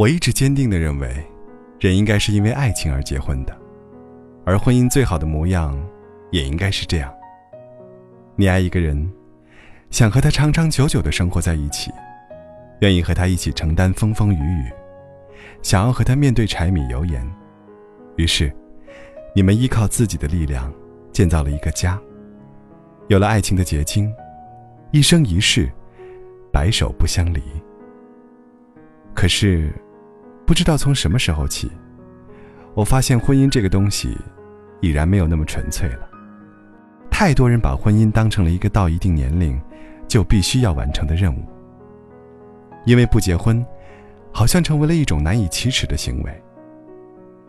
[0.00, 1.14] 我一直坚定地认为，
[1.78, 3.54] 人应该是因为爱情而结婚的，
[4.46, 5.78] 而婚姻最好的模样，
[6.30, 7.12] 也应该是这样。
[8.34, 9.12] 你爱一个人，
[9.90, 11.90] 想和他长长久久地生活在一起，
[12.80, 14.72] 愿意和他一起承担风风雨雨，
[15.60, 17.22] 想要和他面对柴米油盐，
[18.16, 18.50] 于是，
[19.34, 20.72] 你们依靠自己的力量
[21.12, 22.00] 建造了一个家，
[23.08, 24.10] 有了爱情的结晶，
[24.92, 25.70] 一生一世，
[26.50, 27.42] 白首不相离。
[29.12, 29.70] 可是，
[30.50, 31.70] 不知道从什么时候起，
[32.74, 34.18] 我发现婚姻这个东西，
[34.80, 36.10] 已然没有那么纯粹了。
[37.08, 39.60] 太多人把婚姻当成了一个到一定年龄，
[40.08, 41.44] 就必须要完成的任务。
[42.84, 43.64] 因为不结婚，
[44.32, 46.42] 好像成为了一种难以启齿的行为。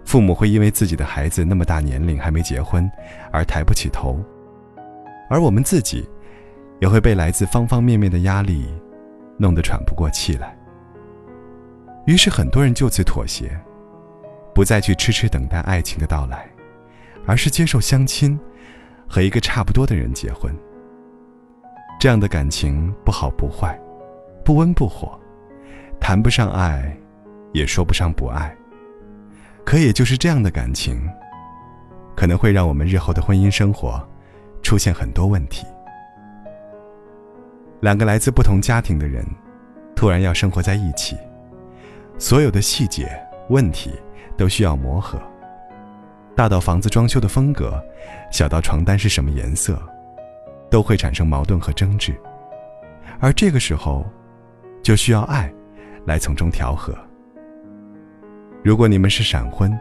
[0.05, 2.87] 父母会因为自己的孩子那么大年龄还没结婚，
[3.31, 4.23] 而抬不起头，
[5.27, 6.07] 而我们自己，
[6.79, 8.67] 也会被来自方方面面的压力，
[9.39, 10.55] 弄得喘不过气来。
[12.11, 13.57] 于是很多人就此妥协，
[14.53, 16.45] 不再去痴痴等待爱情的到来，
[17.25, 18.37] 而是接受相亲，
[19.07, 20.53] 和一个差不多的人结婚。
[22.01, 23.79] 这样的感情不好不坏，
[24.43, 25.17] 不温不火，
[26.01, 26.93] 谈不上爱，
[27.53, 28.53] 也说不上不爱。
[29.63, 31.01] 可也就是这样的感情，
[32.13, 34.05] 可能会让我们日后的婚姻生活
[34.61, 35.65] 出现很多问题。
[37.79, 39.25] 两个来自不同家庭的人，
[39.95, 41.15] 突然要生活在一起。
[42.21, 43.09] 所有的细节
[43.49, 43.91] 问题
[44.37, 45.19] 都需要磨合，
[46.35, 47.83] 大到房子装修的风格，
[48.31, 49.81] 小到床单是什么颜色，
[50.69, 52.15] 都会产生矛盾和争执。
[53.19, 54.05] 而这个时候，
[54.83, 55.51] 就需要爱
[56.05, 56.95] 来从中调和。
[58.63, 59.75] 如果你们是闪婚，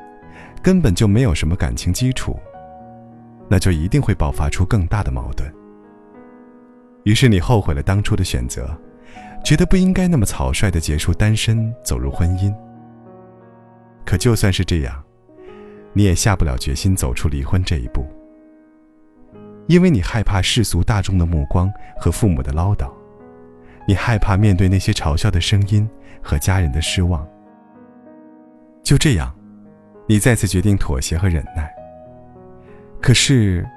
[0.63, 2.41] 根本就没有什么感情基础，
[3.51, 5.47] 那就一定会爆发出更大的矛盾。
[7.05, 8.75] 于是你后悔了当初的选择。
[9.43, 12.55] 觉得不应该那么草率的结束单身，走入婚姻。
[14.05, 15.03] 可就算是这样，
[15.93, 18.07] 你也下不了决心走出离婚这一步，
[19.67, 22.91] 因为你害怕世俗大众的目光和父母的唠叨，
[23.87, 25.89] 你害怕面对那些嘲笑的声音
[26.23, 27.27] 和家人的失望。
[28.83, 29.33] 就这样，
[30.07, 31.71] 你再次决定妥协和忍耐。
[33.01, 33.69] 可是，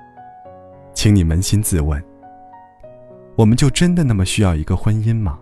[0.93, 2.03] 请你扪心自问：
[3.35, 5.39] 我们就真的那么需要一个婚姻吗？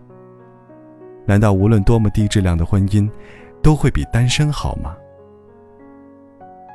[1.32, 3.08] 难道无论多么低质量的婚姻，
[3.62, 4.94] 都会比单身好吗？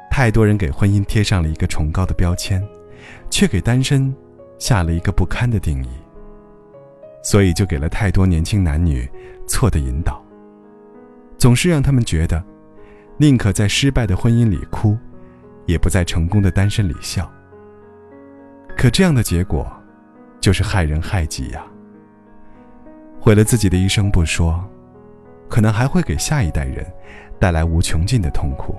[0.10, 2.68] 太多人给婚姻贴上了一个崇高的标签，
[3.30, 4.12] 却给单身
[4.58, 5.90] 下了一个不堪的定义。
[7.22, 9.08] 所以就给了太多年轻男女
[9.48, 10.20] 错的引导，
[11.38, 12.44] 总是让他们觉得，
[13.18, 14.98] 宁可在失败的婚姻里哭，
[15.68, 17.32] 也不在成功的单身里笑。
[18.76, 19.72] 可这样的结果，
[20.42, 21.64] 就是害人害己呀。
[23.28, 24.64] 毁了自己的一生不说，
[25.50, 26.88] 可能还会给下一代人
[27.38, 28.74] 带来无穷尽的痛苦。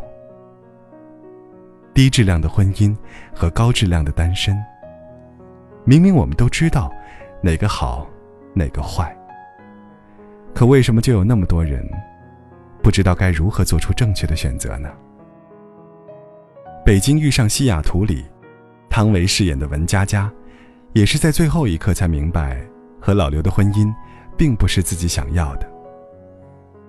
[1.92, 2.96] 低质量的婚姻
[3.34, 4.56] 和高质量的单身，
[5.84, 6.90] 明明我们都知道
[7.42, 8.08] 哪个好，
[8.54, 9.14] 哪个坏，
[10.54, 11.86] 可为什么就有那么多人
[12.82, 14.88] 不知道该如何做出正确的选择呢？
[16.86, 18.24] 《北京遇上西雅图》里，
[18.88, 20.32] 汤唯饰演的文佳佳，
[20.94, 22.58] 也是在最后一刻才明白
[22.98, 23.92] 和老刘的婚姻。
[24.38, 25.68] 并不是自己想要的。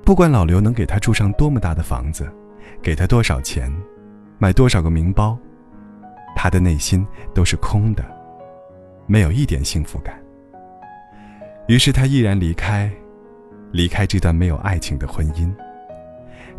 [0.05, 2.31] 不管老刘能给他住上多么大的房子，
[2.81, 3.69] 给他多少钱，
[4.37, 5.37] 买多少个名包，
[6.35, 8.05] 他的内心都是空的，
[9.07, 10.17] 没有一点幸福感。
[11.67, 12.89] 于是他毅然离开，
[13.71, 15.51] 离开这段没有爱情的婚姻。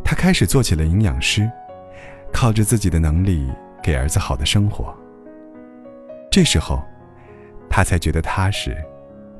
[0.04, 1.50] 他开始做起了营养师，
[2.32, 3.50] 靠着自己的能力
[3.82, 4.96] 给儿子好的生活。
[6.30, 6.82] 这时候，
[7.68, 8.76] 他才觉得踏实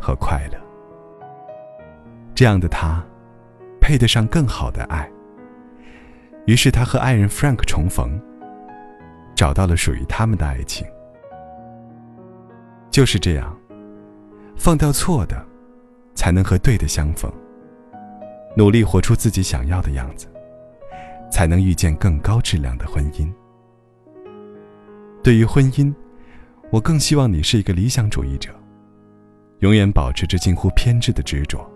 [0.01, 0.70] 和快乐。
[2.41, 3.05] 这样的他，
[3.83, 5.07] 配得上更好的爱。
[6.47, 8.19] 于是他和爱人 Frank 重逢，
[9.35, 10.87] 找到了属于他们的爱情。
[12.91, 13.55] 就是这样，
[14.57, 15.37] 放掉错的，
[16.15, 17.31] 才能和对的相逢。
[18.57, 20.27] 努力活出自己想要的样子，
[21.31, 23.31] 才能遇见更高质量的婚姻。
[25.23, 25.95] 对于婚姻，
[26.71, 28.51] 我更希望你是一个理想主义者，
[29.59, 31.71] 永远保持着近乎偏执的执着。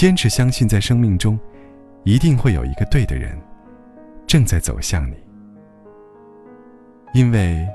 [0.00, 1.38] 坚持相信，在生命中，
[2.04, 3.38] 一定会有一个对的人，
[4.26, 5.14] 正在走向你。
[7.12, 7.68] 因为，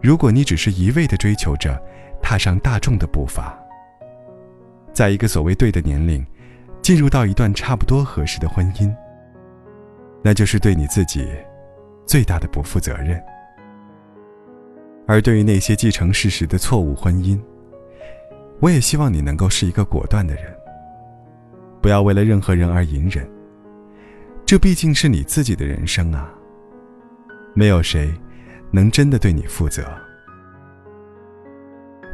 [0.00, 1.76] 如果你只是一味的追求着
[2.22, 3.58] 踏上大众的步伐，
[4.92, 6.24] 在一个所谓对的年龄，
[6.82, 8.94] 进入到一段差不多合适的婚姻，
[10.22, 11.28] 那就是对你自己
[12.06, 13.20] 最大的不负责任。
[15.04, 17.36] 而对于那些既成事实的错误婚姻，
[18.60, 20.59] 我也希望你能够是一个果断的人。
[21.80, 23.28] 不要为了任何人而隐忍，
[24.44, 26.30] 这毕竟是你自己的人生啊。
[27.54, 28.12] 没有谁
[28.70, 29.84] 能真的对你负责。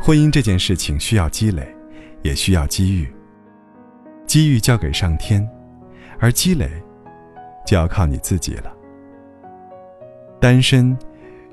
[0.00, 1.66] 婚姻这件事情需要积累，
[2.22, 3.12] 也需要机遇。
[4.26, 5.46] 机遇交给上天，
[6.18, 6.70] 而积累
[7.66, 8.72] 就要靠你自己了。
[10.40, 10.96] 单身，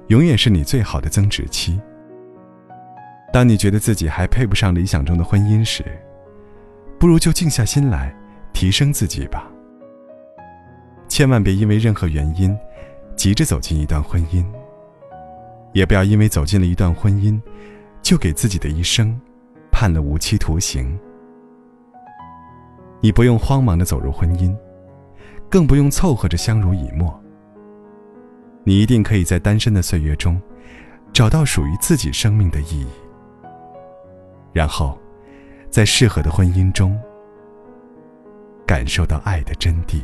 [0.07, 1.79] 永远是你最好的增值期。
[3.31, 5.83] 当你觉得自己还配不上理想中的婚姻时，
[7.03, 8.15] 不如就静下心来，
[8.53, 9.51] 提升自己吧。
[11.09, 12.57] 千万别因为任何原因，
[13.13, 14.41] 急着走进一段婚姻。
[15.73, 17.37] 也不要因为走进了一段婚姻，
[18.01, 19.19] 就给自己的一生
[19.69, 20.97] 判了无期徒刑。
[23.01, 24.55] 你不用慌忙的走入婚姻，
[25.49, 27.13] 更不用凑合着相濡以沫。
[28.63, 30.41] 你一定可以在单身的岁月中，
[31.11, 32.87] 找到属于自己生命的意义。
[34.53, 34.97] 然后，
[35.73, 36.95] 在适合的婚姻中，
[38.63, 40.03] 感受到爱的真谛。